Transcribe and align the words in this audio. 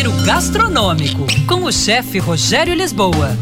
Giro 0.00 0.12
Gastronômico, 0.24 1.26
com 1.46 1.64
o 1.64 1.70
chefe 1.70 2.18
Rogério 2.18 2.72
Lisboa. 2.72 3.36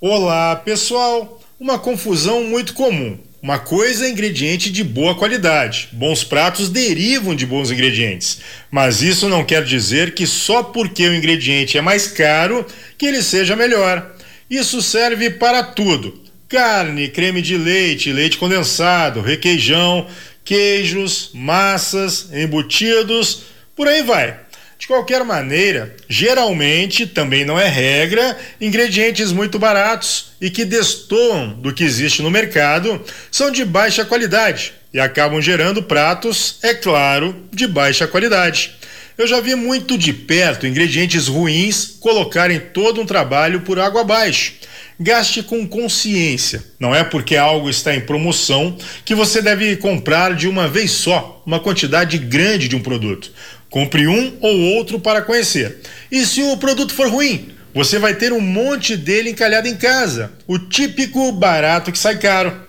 Olá, 0.00 0.56
pessoal! 0.56 1.40
Uma 1.60 1.78
confusão 1.78 2.42
muito 2.42 2.74
comum. 2.74 3.16
Uma 3.40 3.60
coisa 3.60 4.06
é 4.06 4.10
ingrediente 4.10 4.72
de 4.72 4.82
boa 4.82 5.14
qualidade. 5.14 5.88
Bons 5.92 6.24
pratos 6.24 6.68
derivam 6.68 7.32
de 7.32 7.46
bons 7.46 7.70
ingredientes. 7.70 8.40
Mas 8.72 9.02
isso 9.02 9.28
não 9.28 9.44
quer 9.44 9.62
dizer 9.62 10.14
que 10.14 10.26
só 10.26 10.64
porque 10.64 11.06
o 11.06 11.14
ingrediente 11.14 11.78
é 11.78 11.80
mais 11.80 12.08
caro 12.08 12.66
que 12.98 13.06
ele 13.06 13.22
seja 13.22 13.54
melhor. 13.54 14.16
Isso 14.50 14.82
serve 14.82 15.30
para 15.30 15.62
tudo: 15.62 16.23
carne, 16.54 17.08
creme 17.08 17.42
de 17.42 17.58
leite, 17.58 18.12
leite 18.12 18.38
condensado, 18.38 19.20
requeijão, 19.20 20.06
queijos, 20.44 21.30
massas, 21.34 22.28
embutidos, 22.32 23.46
por 23.74 23.88
aí 23.88 24.04
vai. 24.04 24.38
De 24.78 24.86
qualquer 24.86 25.24
maneira, 25.24 25.96
geralmente, 26.08 27.08
também 27.08 27.44
não 27.44 27.58
é 27.58 27.66
regra, 27.66 28.38
ingredientes 28.60 29.32
muito 29.32 29.58
baratos 29.58 30.26
e 30.40 30.48
que 30.48 30.64
destoam 30.64 31.54
do 31.54 31.74
que 31.74 31.82
existe 31.82 32.22
no 32.22 32.30
mercado 32.30 33.02
são 33.32 33.50
de 33.50 33.64
baixa 33.64 34.04
qualidade 34.04 34.74
e 34.92 35.00
acabam 35.00 35.42
gerando 35.42 35.82
pratos, 35.82 36.58
é 36.62 36.72
claro, 36.72 37.34
de 37.52 37.66
baixa 37.66 38.06
qualidade. 38.06 38.76
Eu 39.16 39.28
já 39.28 39.40
vi 39.40 39.54
muito 39.54 39.96
de 39.96 40.12
perto 40.12 40.66
ingredientes 40.66 41.28
ruins 41.28 41.96
colocarem 42.00 42.58
todo 42.58 43.00
um 43.00 43.06
trabalho 43.06 43.60
por 43.60 43.78
água 43.78 44.00
abaixo. 44.00 44.54
Gaste 44.98 45.40
com 45.40 45.64
consciência. 45.68 46.64
Não 46.80 46.92
é 46.92 47.04
porque 47.04 47.36
algo 47.36 47.70
está 47.70 47.94
em 47.94 48.00
promoção 48.00 48.76
que 49.04 49.14
você 49.14 49.40
deve 49.40 49.76
comprar 49.76 50.34
de 50.34 50.48
uma 50.48 50.66
vez 50.66 50.90
só 50.90 51.40
uma 51.46 51.60
quantidade 51.60 52.18
grande 52.18 52.66
de 52.66 52.74
um 52.74 52.82
produto. 52.82 53.30
Compre 53.70 54.08
um 54.08 54.36
ou 54.40 54.58
outro 54.76 54.98
para 54.98 55.22
conhecer. 55.22 55.78
E 56.10 56.26
se 56.26 56.42
o 56.42 56.56
produto 56.56 56.92
for 56.92 57.08
ruim, 57.08 57.50
você 57.72 58.00
vai 58.00 58.14
ter 58.14 58.32
um 58.32 58.40
monte 58.40 58.96
dele 58.96 59.30
encalhado 59.30 59.68
em 59.68 59.76
casa. 59.76 60.32
O 60.44 60.58
típico 60.58 61.30
barato 61.30 61.92
que 61.92 61.98
sai 61.98 62.18
caro. 62.18 62.63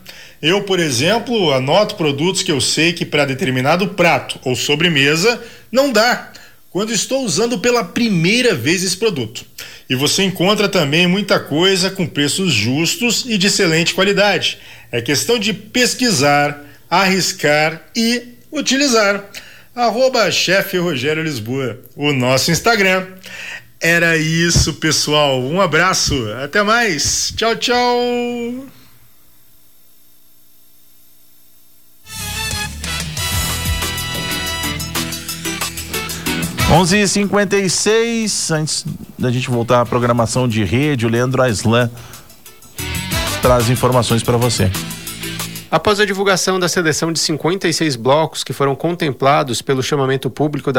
Eu, 0.45 0.61
por 0.61 0.79
exemplo, 0.79 1.51
anoto 1.51 1.95
produtos 1.95 2.43
que 2.43 2.51
eu 2.51 2.61
sei 2.61 2.93
que 2.93 3.03
para 3.03 3.25
determinado 3.25 3.88
prato 3.88 4.39
ou 4.45 4.55
sobremesa 4.55 5.41
não 5.71 5.91
dá 5.91 6.31
quando 6.69 6.93
estou 6.93 7.25
usando 7.25 7.57
pela 7.57 7.83
primeira 7.83 8.53
vez 8.53 8.83
esse 8.83 8.95
produto. 8.95 9.43
E 9.89 9.95
você 9.95 10.21
encontra 10.21 10.69
também 10.69 11.07
muita 11.07 11.39
coisa 11.39 11.89
com 11.89 12.05
preços 12.05 12.53
justos 12.53 13.25
e 13.25 13.39
de 13.39 13.47
excelente 13.47 13.95
qualidade. 13.95 14.59
É 14.91 15.02
questão 15.02 15.39
de 15.39 15.52
pesquisar, 15.52 16.63
arriscar 16.87 17.81
e 17.95 18.35
utilizar 18.52 19.25
arroba 19.75 20.30
chefe 20.30 20.77
Rogério 20.77 21.23
Lisboa, 21.23 21.80
o 21.95 22.13
nosso 22.13 22.52
Instagram. 22.52 23.07
Era 23.81 24.15
isso, 24.15 24.75
pessoal. 24.75 25.41
Um 25.41 25.59
abraço, 25.59 26.13
até 26.43 26.61
mais. 26.61 27.33
Tchau, 27.35 27.55
tchau. 27.55 28.84
Onze 36.71 36.97
e 36.97 37.08
cinquenta 37.08 37.55
e 37.58 37.69
seis, 37.69 38.49
antes 38.49 38.83
da 39.19 39.31
gente 39.31 39.49
voltar 39.49 39.81
à 39.81 39.85
programação 39.85 40.47
de 40.47 40.63
rede, 40.63 41.05
o 41.05 41.09
Leandro 41.09 41.41
Aislan 41.41 41.91
traz 43.41 43.69
informações 43.69 44.23
para 44.23 44.35
você. 44.35 44.71
Após 45.69 45.99
a 45.99 46.05
divulgação 46.05 46.59
da 46.59 46.67
seleção 46.67 47.11
de 47.11 47.19
56 47.19 47.95
blocos 47.95 48.43
que 48.43 48.52
foram 48.52 48.75
contemplados 48.75 49.61
pelo 49.61 49.83
chamamento 49.83 50.30
público 50.30 50.71
da 50.71 50.73